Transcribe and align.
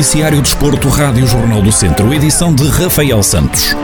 Noticiário 0.00 0.40
Desporto, 0.40 0.88
Rádio 0.88 1.26
Jornal 1.26 1.60
do 1.60 1.70
Centro, 1.70 2.10
edição 2.14 2.54
de 2.54 2.66
Rafael 2.66 3.22
Santos. 3.22 3.76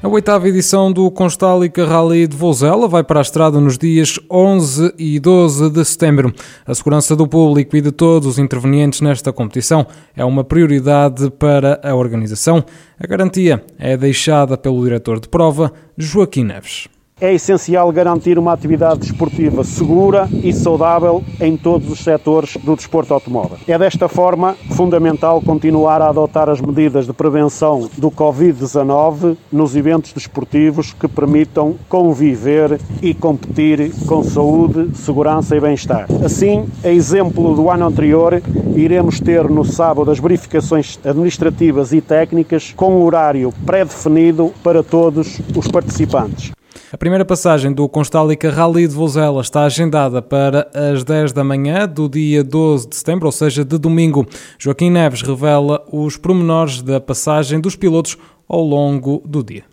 A 0.00 0.06
oitava 0.06 0.48
edição 0.48 0.92
do 0.92 1.10
Constálica 1.10 1.84
Rally 1.84 2.28
de 2.28 2.36
Vozela 2.36 2.86
vai 2.86 3.02
para 3.02 3.18
a 3.18 3.22
estrada 3.22 3.60
nos 3.60 3.76
dias 3.76 4.20
11 4.30 4.94
e 4.96 5.18
12 5.18 5.70
de 5.70 5.84
setembro. 5.84 6.32
A 6.64 6.72
segurança 6.72 7.16
do 7.16 7.26
público 7.26 7.76
e 7.76 7.80
de 7.80 7.90
todos 7.90 8.28
os 8.28 8.38
intervenientes 8.38 9.00
nesta 9.00 9.32
competição 9.32 9.84
é 10.16 10.24
uma 10.24 10.44
prioridade 10.44 11.30
para 11.32 11.80
a 11.82 11.96
organização. 11.96 12.64
A 12.96 13.08
garantia 13.08 13.60
é 13.76 13.96
deixada 13.96 14.56
pelo 14.56 14.84
diretor 14.84 15.18
de 15.18 15.28
prova, 15.28 15.72
Joaquim 15.98 16.44
Neves 16.44 16.86
é 17.20 17.34
essencial 17.34 17.92
garantir 17.92 18.38
uma 18.38 18.52
atividade 18.52 19.00
desportiva 19.00 19.62
segura 19.62 20.28
e 20.32 20.52
saudável 20.52 21.22
em 21.40 21.56
todos 21.56 21.90
os 21.90 22.00
setores 22.00 22.56
do 22.56 22.74
desporto 22.74 23.12
automóvel. 23.12 23.58
É 23.68 23.78
desta 23.78 24.08
forma 24.08 24.56
fundamental 24.70 25.40
continuar 25.42 26.00
a 26.00 26.08
adotar 26.08 26.48
as 26.48 26.60
medidas 26.60 27.06
de 27.06 27.12
prevenção 27.12 27.90
do 27.98 28.10
Covid-19 28.10 29.36
nos 29.52 29.76
eventos 29.76 30.12
desportivos 30.12 30.92
que 30.92 31.06
permitam 31.06 31.74
conviver 31.88 32.80
e 33.02 33.12
competir 33.12 33.92
com 34.06 34.22
saúde, 34.22 34.96
segurança 34.96 35.54
e 35.56 35.60
bem-estar. 35.60 36.06
Assim, 36.24 36.66
a 36.82 36.88
exemplo 36.88 37.54
do 37.54 37.70
ano 37.70 37.86
anterior, 37.86 38.42
iremos 38.74 39.20
ter 39.20 39.48
no 39.48 39.64
sábado 39.64 40.10
as 40.10 40.18
verificações 40.18 40.98
administrativas 41.04 41.92
e 41.92 42.00
técnicas 42.00 42.72
com 42.74 43.02
horário 43.02 43.52
pré-definido 43.66 44.52
para 44.62 44.82
todos 44.82 45.40
os 45.54 45.68
participantes. 45.68 46.52
A 46.92 46.98
primeira 46.98 47.24
passagem 47.24 47.72
do 47.72 47.88
Constálica 47.88 48.50
Rally 48.50 48.88
de 48.88 48.94
Vozela 48.96 49.42
está 49.42 49.62
agendada 49.62 50.20
para 50.20 50.68
as 50.74 51.04
10 51.04 51.32
da 51.32 51.44
manhã 51.44 51.86
do 51.86 52.08
dia 52.08 52.42
12 52.42 52.88
de 52.88 52.96
setembro, 52.96 53.26
ou 53.26 53.32
seja, 53.32 53.64
de 53.64 53.78
domingo. 53.78 54.26
Joaquim 54.58 54.90
Neves 54.90 55.22
revela 55.22 55.84
os 55.92 56.16
pormenores 56.16 56.82
da 56.82 57.00
passagem 57.00 57.60
dos 57.60 57.76
pilotos 57.76 58.18
ao 58.48 58.64
longo 58.64 59.22
do 59.24 59.40
dia. 59.40 59.69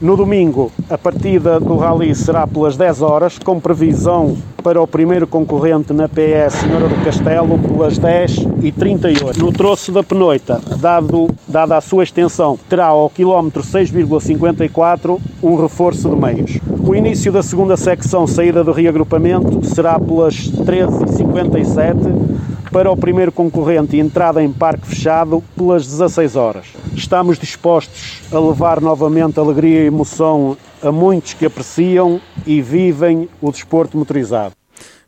No 0.00 0.16
domingo, 0.16 0.72
a 0.88 0.96
partida 0.96 1.60
do 1.60 1.76
Rally 1.76 2.14
será 2.14 2.46
pelas 2.46 2.74
10 2.74 3.02
horas, 3.02 3.38
com 3.38 3.60
previsão 3.60 4.34
para 4.62 4.80
o 4.80 4.86
primeiro 4.86 5.26
concorrente 5.26 5.92
na 5.92 6.08
PS 6.08 6.54
Senhora 6.54 6.88
do 6.88 7.04
Castelo 7.04 7.58
pelas 7.58 7.98
10 7.98 8.46
e 8.62 8.72
38. 8.72 9.38
No 9.38 9.52
troço 9.52 9.92
da 9.92 10.02
Penoita, 10.02 10.58
dado, 10.78 11.28
dada 11.46 11.76
a 11.76 11.82
sua 11.82 12.02
extensão, 12.02 12.58
terá 12.66 12.86
ao 12.86 13.10
quilómetro 13.10 13.62
6,54 13.62 15.18
um 15.42 15.56
reforço 15.56 16.08
de 16.08 16.16
meios. 16.16 16.58
O 16.82 16.94
início 16.94 17.30
da 17.30 17.42
segunda 17.42 17.76
secção, 17.76 18.26
saída 18.26 18.64
do 18.64 18.72
reagrupamento, 18.72 19.62
será 19.66 20.00
pelas 20.00 20.34
13h57 20.34 22.49
para 22.70 22.90
o 22.90 22.96
primeiro 22.96 23.32
concorrente 23.32 23.96
entrada 23.98 24.42
em 24.42 24.52
parque 24.52 24.86
fechado 24.86 25.42
pelas 25.56 25.86
16 25.86 26.36
horas. 26.36 26.66
Estamos 26.94 27.38
dispostos 27.38 28.22
a 28.32 28.38
levar 28.38 28.80
novamente 28.80 29.38
alegria 29.38 29.82
e 29.82 29.86
emoção 29.86 30.56
a 30.82 30.92
muitos 30.92 31.34
que 31.34 31.46
apreciam 31.46 32.20
e 32.46 32.62
vivem 32.62 33.28
o 33.40 33.50
desporto 33.50 33.98
motorizado. 33.98 34.54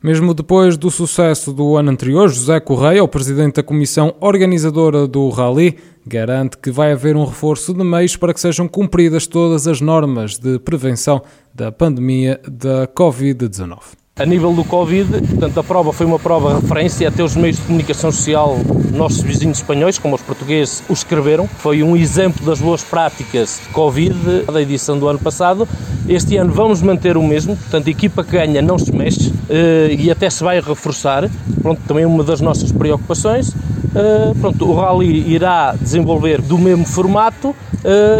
Mesmo 0.03 0.35
depois 0.35 0.77
do 0.77 0.91
sucesso 0.91 1.53
do 1.53 1.77
ano 1.77 1.91
anterior, 1.91 2.29
José 2.29 2.59
Correia, 2.59 3.05
o 3.05 3.09
presidente 3.09 3.55
da 3.57 3.63
comissão 3.63 4.15
organizadora 4.21 5.07
do 5.07 5.29
Rally, 5.29 5.79
garante 6.05 6.59
que 6.59 6.73
vai 6.73 6.91
haver 6.91 7.15
um 7.15 7.25
reforço 7.25 7.73
de 7.73 7.85
meios 7.85 8.17
para 8.17 8.35
que 8.35 8.41
sejam 8.41 8.67
cumpridas 8.67 9.29
todas 9.29 9.69
as 9.69 9.81
normas 9.81 10.37
de 10.37 10.59
prevenção 10.59 11.23
da 11.55 11.71
pandemia 11.71 12.41
da 12.49 12.89
Covid-19. 12.89 14.02
A 14.15 14.27
nível 14.27 14.53
do 14.53 14.63
Covid, 14.63 15.09
portanto, 15.27 15.59
a 15.59 15.65
prova 15.65 15.91
foi 15.91 16.05
uma 16.05 16.19
prova 16.19 16.61
referência, 16.61 17.09
até 17.09 17.25
os 17.25 17.35
meios 17.35 17.57
de 17.57 17.63
comunicação 17.63 18.13
social, 18.13 18.59
nossos 18.93 19.23
vizinhos 19.23 19.57
espanhóis, 19.57 19.97
como 19.97 20.15
os 20.15 20.21
portugueses, 20.21 20.83
o 20.87 20.93
escreveram. 20.93 21.49
Foi 21.49 21.83
um 21.83 21.97
exemplo 21.97 22.45
das 22.45 22.61
boas 22.61 22.85
práticas 22.85 23.59
de 23.67 23.73
Covid 23.73 24.43
da 24.53 24.61
edição 24.61 24.99
do 24.99 25.09
ano 25.09 25.19
passado. 25.19 25.67
Este 26.07 26.37
ano 26.37 26.53
vamos 26.53 26.83
manter 26.83 27.17
o 27.17 27.23
mesmo, 27.23 27.57
portanto, 27.57 27.87
a 27.87 27.91
equipa 27.91 28.23
que 28.23 28.33
ganha 28.33 28.61
não 28.61 28.79
se 28.79 28.93
mexe 28.95 29.33
eh, 29.49 29.97
e 29.99 30.11
até 30.11 30.29
se 30.29 30.45
vai 30.45 30.61
reforçar. 30.61 31.31
Pronto, 31.63 31.81
também 31.89 32.05
uma 32.05 32.23
das 32.23 32.43
nossas 32.43 32.71
preocupações. 32.71 33.49
Uh, 33.49 34.35
pronto, 34.41 34.71
o 34.71 34.75
Rally 34.75 35.31
irá 35.31 35.75
desenvolver 35.79 36.41
do 36.41 36.57
mesmo 36.57 36.85
formato 36.85 37.49
uh, 37.49 37.55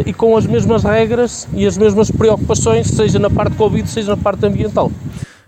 e 0.05 0.13
com 0.13 0.37
as 0.37 0.47
mesmas 0.47 0.85
regras 0.85 1.49
e 1.55 1.67
as 1.67 1.79
mesmas 1.79 2.11
preocupações, 2.11 2.89
seja 2.89 3.19
na 3.19 3.31
parte 3.31 3.57
Covid, 3.57 3.89
seja 3.89 4.11
na 4.11 4.17
parte 4.19 4.45
ambiental. 4.45 4.93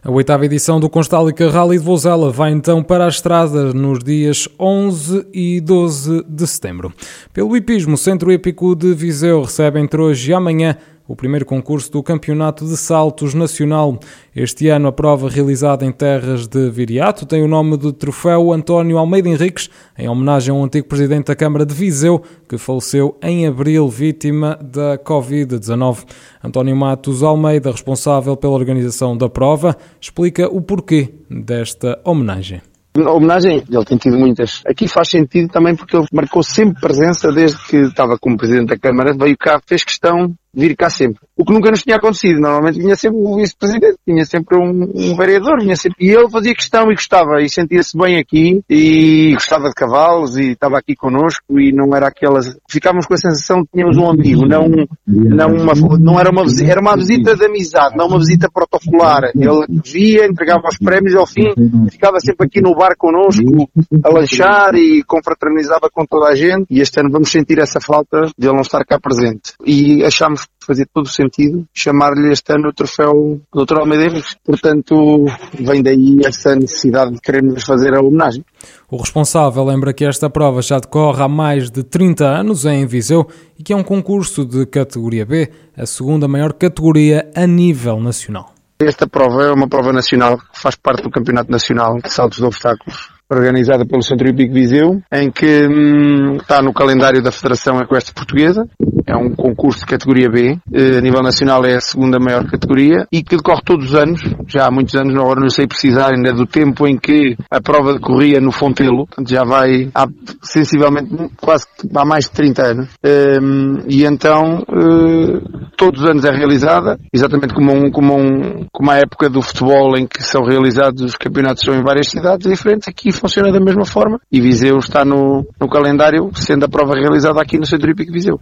A 0.05 0.11
oitava 0.11 0.45
edição 0.45 0.79
do 0.79 0.91
Constálica 0.91 1.49
Rally 1.49 1.79
de 1.79 1.83
Vozela 1.83 2.31
vai 2.31 2.53
então 2.53 2.83
para 2.83 3.07
a 3.07 3.09
estrada 3.09 3.73
nos 3.73 4.05
dias 4.05 4.47
11 4.61 5.29
e 5.33 5.63
12 5.63 6.27
de 6.29 6.47
setembro. 6.47 6.93
Pelo 7.33 7.57
hipismo, 7.57 7.95
o 7.95 7.97
Centro 7.97 8.31
Épico 8.31 8.75
de 8.77 8.93
Viseu 8.93 9.41
recebe 9.41 9.81
entre 9.81 9.99
hoje 9.99 10.31
e 10.31 10.35
amanhã 10.35 10.77
o 11.07 11.15
primeiro 11.15 11.45
concurso 11.45 11.93
do 11.93 12.03
Campeonato 12.03 12.65
de 12.67 12.77
Saltos 12.77 13.35
Nacional. 13.35 13.99
Este 14.35 14.69
ano, 14.69 14.89
a 14.89 14.93
prova 14.93 15.29
realizada 15.29 15.85
em 15.85 15.93
terras 15.93 16.47
de 16.47 16.71
Viriato 16.71 17.27
tem 17.27 17.43
o 17.43 17.49
nome 17.49 17.77
de 17.77 17.93
Troféu 17.93 18.53
António 18.53 18.97
Almeida 18.97 19.29
Henriques, 19.29 19.69
em 19.99 20.09
homenagem 20.09 20.55
ao 20.55 20.63
antigo 20.63 20.89
presidente 20.89 21.27
da 21.27 21.37
Câmara 21.37 21.67
de 21.67 21.75
Viseu, 21.75 22.23
que 22.49 22.57
faleceu 22.57 23.19
em 23.23 23.47
abril, 23.47 23.89
vítima 23.89 24.59
da 24.63 24.99
Covid-19. 24.99 26.05
António 26.43 26.75
Matos 26.75 27.23
Almeida, 27.23 27.71
responsável 27.71 28.37
pela 28.37 28.55
organização 28.55 29.17
da 29.17 29.29
prova, 29.29 29.77
explica 30.01 30.49
o 30.49 30.63
porquê 30.63 31.13
desta 31.31 32.01
homenagem. 32.05 32.63
A 32.97 33.11
homenagem, 33.11 33.65
ele 33.69 33.85
tem 33.85 33.99
tido 33.99 34.17
muitas. 34.17 34.63
Aqui 34.67 34.87
faz 34.87 35.11
sentido 35.11 35.49
também 35.49 35.75
porque 35.75 35.97
ele 35.97 36.07
marcou 36.13 36.45
sempre 36.45 36.81
presença 36.81 37.33
desde 37.33 37.59
que 37.67 37.77
estava 37.77 38.17
como 38.19 38.37
Presidente 38.37 38.69
da 38.69 38.79
Câmara, 38.79 39.13
veio 39.19 39.37
cá, 39.37 39.61
fez 39.67 39.83
questão 39.83 40.33
vir 40.55 40.77
cá 40.77 40.89
sempre. 40.89 41.21
O 41.37 41.45
que 41.45 41.53
nunca 41.53 41.71
nos 41.71 41.83
tinha 41.83 41.97
acontecido. 41.97 42.41
Normalmente 42.41 42.79
vinha 42.79 42.95
sempre 42.95 43.19
o 43.19 43.37
vice-presidente, 43.37 43.99
vinha 44.07 44.25
sempre 44.25 44.57
um, 44.57 44.91
um, 44.95 45.17
vereador, 45.17 45.61
vinha 45.61 45.77
sempre... 45.77 45.97
E 46.01 46.11
ele 46.11 46.31
fazia 46.31 46.55
questão 46.55 46.85
e 46.91 46.95
gostava, 46.95 47.43
e 47.43 47.49
sentia-se 47.49 47.97
bem 47.99 48.19
aqui, 48.19 48.63
e 48.71 49.33
gostava 49.35 49.69
de 49.69 49.75
cavalos, 49.75 50.37
e 50.37 50.53
estava 50.53 50.79
aqui 50.79 50.95
connosco, 50.95 51.59
e 51.59 51.73
não 51.73 51.95
era 51.95 52.09
aquelas... 52.09 52.57
Ficávamos 52.69 53.07
com 53.07 53.15
a 53.15 53.19
sensação 53.19 53.63
de 53.63 53.65
que 53.65 53.73
tínhamos 53.73 53.97
um 53.97 54.09
amigo, 54.09 54.47
não, 54.47 54.69
não 55.07 55.55
uma, 55.55 55.73
não 55.99 56.21
era 56.21 56.31
uma 56.31 56.45
visita, 56.45 56.71
era 56.71 56.81
uma 56.81 56.97
visita 56.97 57.37
de 57.37 57.45
amizade, 57.45 57.97
não 57.97 58.07
uma 58.07 58.19
visita 58.19 58.49
protocolar. 58.49 59.31
Ele 59.35 59.81
via, 59.85 60.27
entregava 60.27 60.69
os 60.69 60.79
prémios 60.79 61.15
ao 61.17 61.27
fim, 61.27 61.53
ficava 61.91 62.21
sempre 62.21 62.47
aqui 62.47 62.61
no 62.61 62.75
bar 62.77 62.95
connosco, 62.97 63.69
a 64.05 64.09
lanchar 64.09 64.75
e 64.75 65.03
confraternizava 65.05 65.91
com 65.93 66.07
toda 66.07 66.31
a 66.31 66.35
gente, 66.35 66.67
e 66.71 66.81
este 66.81 67.01
ano 67.01 67.11
vamos 67.11 67.31
sentir 67.31 67.59
essa 67.59 67.81
falta 67.81 68.27
de 68.39 68.47
ele 68.47 68.55
não 68.55 68.61
estar 68.61 68.85
cá 68.85 68.99
presente. 69.01 69.53
E 69.65 70.05
achamos 70.05 70.44
que 70.47 70.67
fazia 70.67 70.87
todo 70.93 71.07
o 71.07 71.09
sentido 71.09 71.67
chamar-lhe 71.73 72.33
este 72.33 72.53
ano 72.53 72.69
o 72.69 72.73
troféu 72.73 73.41
Dr. 73.53 73.79
Almeida 73.79 74.05
Henriques. 74.05 74.37
Portanto, 74.45 75.27
vem 75.59 75.83
daí 75.83 76.21
essa 76.25 76.55
necessidade 76.55 77.13
de 77.13 77.21
querermos 77.21 77.63
fazer 77.65 77.95
a 77.95 78.01
homenagem. 78.01 78.45
O 78.91 78.97
responsável 78.97 79.65
lembra 79.65 79.93
que 79.93 80.05
esta 80.05 80.31
prova 80.31 80.63
já 80.63 80.79
decorre 80.79 81.23
há 81.23 81.29
mais 81.29 81.71
de 81.71 81.83
30 81.83 82.25
anos 82.25 82.65
em 82.65 82.87
Viseu 82.87 83.27
e 83.59 83.63
que 83.63 83.73
é 83.73 83.77
um 83.77 83.85
concurso 83.85 84.45
de 84.45 84.67
categoria 84.67 85.27
B, 85.27 85.51
a 85.77 85.87
segunda 85.87 86.29
maior 86.29 86.53
categoria 86.53 87.31
a 87.35 87.47
nível 87.47 88.01
nacional. 88.01 88.53
Esta 88.79 89.07
prova 89.07 89.45
é 89.45 89.53
uma 89.53 89.69
prova 89.69 89.93
nacional 89.93 90.37
que 90.37 90.61
faz 90.61 90.75
parte 90.75 91.03
do 91.03 91.11
Campeonato 91.11 91.51
Nacional 91.51 91.97
de 92.03 92.11
Saltos 92.11 92.39
de 92.39 92.45
Obstáculos 92.45 93.15
organizada 93.31 93.87
pelo 93.87 94.03
Centro 94.03 94.29
Hípico 94.29 94.53
Viseu, 94.53 95.03
em 95.11 95.31
que 95.31 95.67
hum, 95.67 96.37
está 96.37 96.63
no 96.63 96.73
calendário 96.73 97.23
da 97.23 97.33
Federação 97.33 97.81
Equestre 97.81 98.15
Portuguesa. 98.15 98.69
É 99.07 99.17
um 99.17 99.35
concurso 99.35 99.81
de 99.81 99.87
categoria 99.87 100.29
B. 100.29 100.59
Eh, 100.73 100.99
a 100.99 101.01
nível 101.01 101.23
nacional 101.23 101.65
é 101.65 101.77
a 101.77 101.81
segunda 101.81 102.19
maior 102.19 102.49
categoria 102.51 103.07
e 103.13 103.23
que 103.23 103.37
decorre 103.37 103.61
todos 103.65 103.87
os 103.87 103.95
anos, 103.95 104.21
já 104.47 104.67
há 104.67 104.71
muitos 104.71 104.95
anos, 104.95 105.15
agora 105.15 105.41
não 105.41 105.51
sei 105.51 105.67
precisar 105.67 106.15
ainda 106.15 106.33
do 106.33 106.47
tempo 106.47 106.87
em 106.87 106.97
que 106.97 107.37
a 107.51 107.61
prova 107.61 107.95
decorria 107.95 108.41
no 108.41 108.51
Fontelo, 108.51 109.07
já 109.27 109.45
vai 109.45 109.91
há 109.95 110.07
sensivelmente 110.43 111.11
quase 111.41 111.67
há 111.95 112.05
mais 112.05 112.25
de 112.25 112.33
30 112.33 112.63
anos. 112.63 112.89
Hum, 113.05 113.79
e 113.89 114.05
então 114.05 114.65
eh, 114.69 115.69
todos 115.77 116.03
os 116.03 116.09
anos 116.09 116.25
é 116.25 116.31
realizada, 116.31 116.99
exatamente 117.13 117.55
como, 117.55 117.73
um, 117.73 117.91
como, 117.91 118.17
um, 118.17 118.67
como 118.73 118.91
a 118.91 118.97
época 118.97 119.29
do 119.29 119.43
futebol 119.43 119.97
em 119.97 120.07
que 120.07 120.23
são 120.23 120.43
realizados 120.45 121.03
os 121.03 121.17
campeonatos 121.17 121.63
são 121.63 121.75
em 121.75 121.83
várias 121.83 122.09
cidades 122.09 122.49
diferentes, 122.49 122.89
aqui 122.89 123.13
funciona 123.13 123.53
da 123.53 123.61
mesma 123.61 123.85
forma 123.85 124.21
e 124.31 124.41
Viseu 124.41 124.79
está 124.79 125.05
no, 125.05 125.47
no 125.61 125.69
calendário, 125.69 126.31
sendo 126.35 126.65
a 126.65 126.69
prova 126.69 126.95
realizada 126.95 127.41
aqui 127.41 127.59
no 127.59 127.67
Centro 127.67 127.91
Hípico 127.91 128.13
Viseu. 128.13 128.39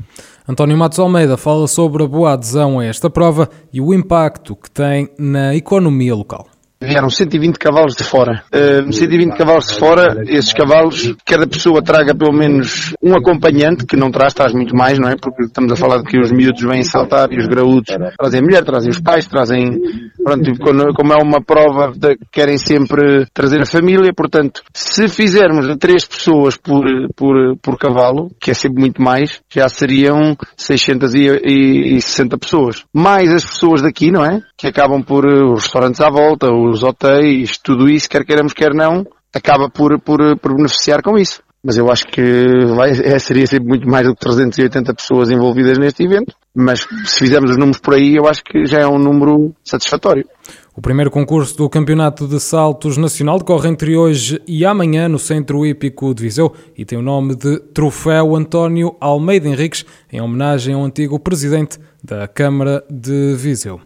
António 0.53 0.77
Matos 0.77 0.99
Almeida 0.99 1.39
fala 1.39 1.67
sobre 1.67 2.03
a 2.03 2.07
boa 2.07 2.35
adesão 2.35 2.79
a 2.79 2.85
esta 2.85 3.09
prova 3.09 3.49
e 3.73 3.81
o 3.81 3.95
impacto 3.95 4.55
que 4.55 4.71
tem 4.71 5.09
na 5.19 5.57
economia 5.57 6.15
local. 6.15 6.47
Vieram 6.83 7.09
120 7.09 7.59
cavalos 7.59 7.95
de 7.95 8.05
fora. 8.05 8.43
Uh, 8.53 8.93
120 8.93 9.37
cavalos 9.37 9.67
de 9.69 9.75
fora, 9.75 10.23
esses 10.27 10.53
cavalos, 10.53 11.15
cada 11.25 11.47
pessoa 11.47 11.83
traga 11.83 12.15
pelo 12.15 12.33
menos 12.33 12.95
um 13.03 13.15
acompanhante, 13.15 13.87
que 13.87 13.97
não 13.97 14.11
traz, 14.11 14.35
traz 14.35 14.53
muito 14.53 14.75
mais, 14.75 14.99
não 14.99 15.09
é? 15.09 15.17
Porque 15.17 15.45
estamos 15.45 15.73
a 15.73 15.77
falar 15.77 15.99
de 15.99 16.05
que 16.05 16.19
os 16.19 16.33
miúdos 16.33 16.63
vêm 16.63 16.83
saltar 16.83 17.33
e 17.33 17.39
os 17.39 17.47
graúdos 17.47 17.95
trazem 18.19 18.41
a 18.41 18.43
mulher, 18.43 18.65
trazem 18.65 18.91
os 18.91 19.01
pais, 19.01 19.27
trazem, 19.27 19.81
pronto, 20.23 20.53
como 20.95 21.13
é 21.13 21.17
uma 21.23 21.43
prova, 21.43 21.93
de, 21.97 22.17
querem 22.31 22.59
sempre 22.59 23.27
trazer 23.33 23.61
a 23.63 23.67
família, 23.67 24.13
portanto, 24.15 24.63
se 24.73 25.09
fizermos 25.09 25.69
a 25.69 25.77
três 25.77 26.05
pessoas 26.05 26.57
por, 26.57 26.85
por, 27.17 27.57
por 27.61 27.79
cavalo, 27.79 28.31
que 28.41 28.51
é 28.51 28.55
sempre 28.55 28.81
muito 28.81 29.01
mais, 29.01 29.41
já 29.51 29.69
seriam 29.69 30.37
660 30.57 32.39
pessoas. 32.39 32.85
Mais 32.93 33.31
as 33.33 33.45
pessoas 33.45 33.83
daqui, 33.83 34.11
não 34.11 34.25
é? 34.25 34.41
Que 34.57 34.69
acabam 34.69 35.03
por 35.03 35.25
eh, 35.25 35.45
os 35.45 35.65
restaurantes 35.65 36.01
à 36.01 36.09
volta, 36.11 36.53
os 36.53 36.72
hotéis, 36.81 37.59
tudo 37.59 37.89
isso, 37.89 38.09
quer 38.09 38.25
queiramos, 38.25 38.53
quer 38.53 38.73
não, 38.73 39.05
acaba 39.35 39.69
por, 39.69 40.01
por, 40.01 40.39
por 40.39 40.55
beneficiar 40.55 41.03
com 41.03 41.19
isso. 41.19 41.43
Mas 41.65 41.77
eu 41.77 41.91
acho 41.93 42.07
que 42.07 42.65
vai, 42.75 42.91
é, 42.91 43.19
seria 43.21 43.47
sempre 43.47 43.69
muito 43.69 43.89
mais 43.89 44.05
do 44.05 44.15
que 44.15 44.21
380 44.21 44.95
pessoas 44.95 45.31
envolvidas 45.31 45.79
neste 45.79 46.03
evento. 46.03 46.35
Mas 46.55 46.81
se 47.05 47.19
fizermos 47.21 47.53
os 47.53 47.57
números 47.57 47.79
por 47.79 47.95
aí, 47.95 48.17
eu 48.17 48.27
acho 48.27 48.43
que 48.43 48.67
já 48.67 48.81
é 48.81 48.87
um 48.87 48.99
número 48.99 49.55
satisfatório. 49.63 50.27
O 50.75 50.81
primeiro 50.81 51.11
concurso 51.11 51.57
do 51.57 51.69
Campeonato 51.69 52.27
de 52.27 52.41
Saltos 52.41 52.97
Nacional 52.97 53.39
decorre 53.39 53.69
entre 53.69 53.95
hoje 53.95 54.41
e 54.47 54.65
amanhã 54.65 55.09
no 55.09 55.19
Centro 55.19 55.65
Hípico 55.65 56.15
de 56.15 56.23
Viseu 56.23 56.53
e 56.77 56.85
tem 56.85 56.99
o 56.99 57.03
nome 57.03 57.37
de 57.37 57.61
Troféu 57.75 58.35
António 58.35 58.97
Almeida 58.99 59.49
Henriques, 59.49 59.85
em 60.11 60.21
homenagem 60.21 60.75
ao 60.75 60.83
antigo 60.83 61.21
presidente 61.21 61.79
da 62.03 62.27
Câmara 62.27 62.85
de 62.91 63.35
Viseu. 63.37 63.81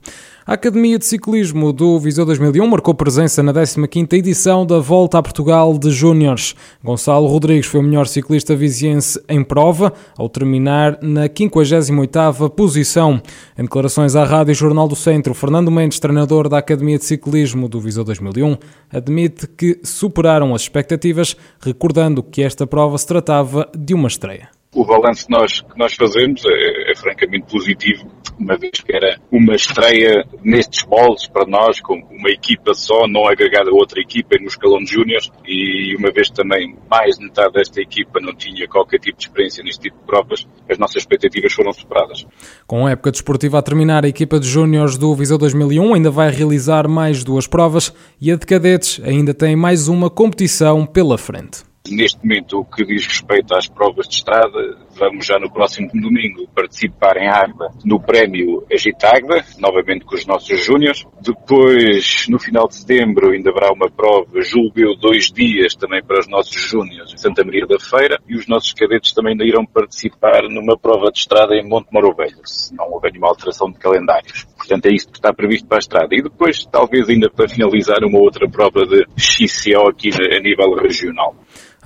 A 0.46 0.52
Academia 0.52 0.96
de 0.96 1.04
Ciclismo 1.04 1.72
do 1.72 1.98
Viseu 1.98 2.24
2001 2.24 2.64
marcou 2.68 2.94
presença 2.94 3.42
na 3.42 3.52
15ª 3.52 4.12
edição 4.12 4.64
da 4.64 4.78
Volta 4.78 5.18
a 5.18 5.22
Portugal 5.22 5.76
de 5.76 5.90
Júniores. 5.90 6.54
Gonçalo 6.84 7.26
Rodrigues 7.26 7.66
foi 7.66 7.80
o 7.80 7.82
melhor 7.82 8.06
ciclista 8.06 8.54
viziense 8.54 9.20
em 9.28 9.42
prova, 9.42 9.92
ao 10.16 10.28
terminar 10.28 11.00
na 11.02 11.28
58ª 11.28 12.48
posição. 12.50 13.20
Em 13.58 13.64
declarações 13.64 14.14
à 14.14 14.22
Rádio 14.22 14.54
Jornal 14.54 14.86
do 14.86 14.94
Centro, 14.94 15.34
Fernando 15.34 15.68
Mendes, 15.68 15.98
treinador 15.98 16.48
da 16.48 16.58
Academia 16.58 16.96
de 16.96 17.04
Ciclismo 17.04 17.68
do 17.68 17.80
Viseu 17.80 18.04
2001, 18.04 18.56
admite 18.92 19.48
que 19.48 19.80
superaram 19.82 20.54
as 20.54 20.62
expectativas, 20.62 21.34
recordando 21.60 22.22
que 22.22 22.40
esta 22.40 22.68
prova 22.68 22.96
se 22.98 23.06
tratava 23.08 23.68
de 23.76 23.94
uma 23.94 24.06
estreia 24.06 24.55
o 24.76 24.84
balanço 24.84 25.26
que 25.26 25.32
nós, 25.32 25.60
que 25.62 25.78
nós 25.78 25.94
fazemos 25.94 26.42
é, 26.44 26.92
é, 26.92 26.94
francamente 26.94 27.46
positivo, 27.50 28.06
uma 28.38 28.58
vez 28.58 28.82
que 28.82 28.94
era 28.94 29.18
uma 29.32 29.54
estreia 29.54 30.22
nestes 30.44 30.84
moldes 30.84 31.26
para 31.26 31.46
nós, 31.46 31.80
com 31.80 31.94
uma 31.94 32.28
equipa 32.28 32.74
só, 32.74 33.08
não 33.08 33.26
agregada 33.26 33.70
a 33.70 33.74
outra 33.74 33.98
equipa 34.02 34.36
no 34.38 34.46
escalão 34.46 34.78
de 34.80 34.92
júniores, 34.92 35.30
e 35.46 35.96
uma 35.96 36.12
vez 36.12 36.28
também 36.28 36.76
mais 36.90 37.16
de 37.16 37.24
metade 37.24 37.54
desta 37.54 37.80
equipa 37.80 38.20
não 38.20 38.34
tinha 38.34 38.68
qualquer 38.68 38.98
tipo 38.98 39.16
de 39.16 39.24
experiência 39.24 39.64
neste 39.64 39.80
tipo 39.80 39.98
de 39.98 40.04
provas, 40.04 40.46
as 40.68 40.76
nossas 40.76 40.96
expectativas 40.96 41.54
foram 41.54 41.72
superadas. 41.72 42.26
Com 42.66 42.86
a 42.86 42.90
época 42.90 43.10
desportiva 43.10 43.58
a 43.58 43.62
terminar, 43.62 44.04
a 44.04 44.08
equipa 44.08 44.38
de 44.38 44.46
júniores 44.46 44.98
do 44.98 45.14
Viseu 45.14 45.38
2001 45.38 45.94
ainda 45.94 46.10
vai 46.10 46.30
realizar 46.30 46.86
mais 46.86 47.24
duas 47.24 47.46
provas 47.46 47.94
e 48.20 48.30
a 48.30 48.36
de 48.36 48.44
cadetes 48.44 49.00
ainda 49.02 49.32
tem 49.32 49.56
mais 49.56 49.88
uma 49.88 50.10
competição 50.10 50.84
pela 50.84 51.16
frente. 51.16 51.65
Neste 51.90 52.18
momento, 52.22 52.60
o 52.60 52.64
que 52.64 52.84
diz 52.84 53.06
respeito 53.06 53.54
às 53.54 53.68
provas 53.68 54.08
de 54.08 54.14
estrada, 54.16 54.78
vamos 54.96 55.26
já 55.26 55.38
no 55.38 55.50
próximo 55.50 55.88
domingo 55.92 56.48
participar 56.54 57.16
em 57.16 57.28
Águeda 57.28 57.70
no 57.84 58.00
prémio 58.00 58.66
Agitagda, 58.72 59.44
novamente 59.58 60.04
com 60.04 60.14
os 60.14 60.26
nossos 60.26 60.64
júniores. 60.64 61.06
Depois, 61.20 62.26
no 62.28 62.38
final 62.38 62.68
de 62.68 62.76
setembro, 62.76 63.30
ainda 63.30 63.50
haverá 63.50 63.72
uma 63.72 63.90
prova, 63.90 64.40
julgo 64.42 64.72
eu, 64.76 64.96
dois 64.96 65.30
dias 65.30 65.74
também 65.74 66.02
para 66.02 66.20
os 66.20 66.28
nossos 66.28 66.60
júniores 66.60 67.12
em 67.12 67.16
Santa 67.16 67.44
Maria 67.44 67.66
da 67.66 67.78
Feira 67.78 68.18
e 68.28 68.36
os 68.36 68.46
nossos 68.46 68.72
cadetes 68.72 69.12
também 69.12 69.32
ainda 69.32 69.44
irão 69.44 69.64
participar 69.64 70.42
numa 70.48 70.76
prova 70.76 71.10
de 71.10 71.18
estrada 71.18 71.54
em 71.54 71.68
Monte 71.68 71.88
Moro 71.92 72.14
Velho, 72.14 72.40
se 72.44 72.74
não 72.74 72.90
houver 72.90 73.12
nenhuma 73.12 73.28
alteração 73.28 73.70
de 73.70 73.78
calendários. 73.78 74.44
Portanto, 74.56 74.86
é 74.86 74.92
isso 74.92 75.08
que 75.08 75.18
está 75.18 75.32
previsto 75.32 75.66
para 75.68 75.78
a 75.78 75.80
estrada. 75.80 76.08
E 76.14 76.22
depois, 76.22 76.64
talvez 76.66 77.08
ainda 77.08 77.30
para 77.30 77.48
finalizar, 77.48 78.02
uma 78.04 78.18
outra 78.18 78.48
prova 78.48 78.84
de 78.86 79.06
XCO 79.16 79.88
aqui 79.88 80.10
a 80.10 80.40
nível 80.40 80.74
regional. 80.74 81.36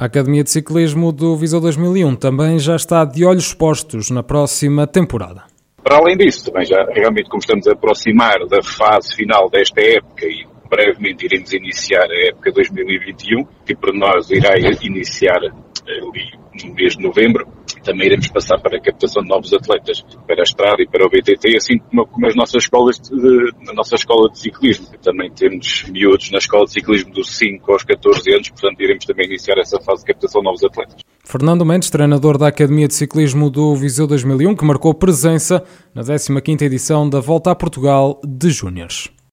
A 0.00 0.06
Academia 0.06 0.42
de 0.42 0.48
Ciclismo 0.48 1.12
do 1.12 1.36
Viseu 1.36 1.60
2001 1.60 2.16
também 2.16 2.58
já 2.58 2.74
está 2.74 3.04
de 3.04 3.22
olhos 3.22 3.52
postos 3.52 4.10
na 4.10 4.22
próxima 4.22 4.86
temporada. 4.86 5.42
Para 5.84 5.98
além 5.98 6.16
disso, 6.16 6.46
também 6.46 6.64
já 6.64 6.82
realmente 6.90 7.28
como 7.28 7.40
estamos 7.40 7.66
a 7.66 7.72
aproximar 7.72 8.38
da 8.48 8.62
fase 8.62 9.14
final 9.14 9.50
desta 9.50 9.78
época 9.78 10.24
e 10.24 10.46
brevemente 10.70 11.26
iremos 11.26 11.52
iniciar 11.52 12.10
a 12.10 12.28
época 12.28 12.50
2021, 12.50 13.44
que 13.66 13.76
para 13.76 13.92
nós 13.92 14.30
irá 14.30 14.54
iniciar 14.80 15.36
ali 15.36 16.64
no 16.64 16.72
mês 16.72 16.96
de 16.96 17.02
novembro, 17.02 17.46
também 17.82 18.06
iremos 18.06 18.28
passar 18.28 18.58
para 18.58 18.76
a 18.76 18.80
captação 18.80 19.22
de 19.22 19.28
novos 19.28 19.52
atletas 19.52 20.04
para 20.26 20.40
a 20.40 20.42
estrada 20.42 20.82
e 20.82 20.86
para 20.86 21.04
o 21.04 21.08
BTT, 21.08 21.56
assim 21.56 21.78
como, 21.78 22.06
como 22.06 22.26
as 22.26 22.34
nossas 22.34 22.64
escolas, 22.64 22.98
de, 22.98 23.52
na 23.66 23.72
nossa 23.72 23.94
escola 23.94 24.30
de 24.30 24.38
ciclismo. 24.38 24.86
Também 25.02 25.30
temos 25.32 25.84
miúdos 25.90 26.30
na 26.30 26.38
escola 26.38 26.64
de 26.64 26.72
ciclismo 26.72 27.12
dos 27.12 27.36
5 27.36 27.72
aos 27.72 27.84
14 27.84 28.32
anos, 28.32 28.48
portanto 28.50 28.80
iremos 28.80 29.04
também 29.04 29.26
iniciar 29.26 29.58
essa 29.58 29.80
fase 29.80 30.04
de 30.04 30.12
captação 30.12 30.40
de 30.40 30.46
novos 30.46 30.64
atletas. 30.64 30.96
Fernando 31.24 31.64
Mendes, 31.64 31.90
treinador 31.90 32.38
da 32.38 32.48
Academia 32.48 32.88
de 32.88 32.94
Ciclismo 32.94 33.50
do 33.50 33.74
Viseu 33.76 34.06
2001, 34.06 34.56
que 34.56 34.64
marcou 34.64 34.92
presença 34.92 35.62
na 35.94 36.02
15ª 36.02 36.62
edição 36.62 37.08
da 37.08 37.20
Volta 37.20 37.50
a 37.50 37.54
Portugal 37.54 38.20
de 38.26 38.50
Júniores. 38.50 39.08